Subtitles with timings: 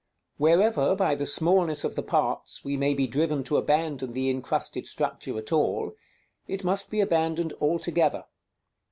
[0.37, 4.87] _Wherever, by the smallness of the parts, we may be driven to abandon the incrusted
[4.87, 5.93] structure at all,
[6.47, 8.25] it must be abandoned altogether.